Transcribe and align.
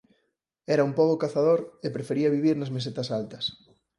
Era 0.75 0.85
un 0.89 0.93
pobo 0.99 1.19
cazador 1.23 1.59
e 1.85 1.87
prefería 1.95 2.33
vivir 2.35 2.55
nas 2.57 2.73
mesetas 2.75 3.11
altas. 3.19 3.45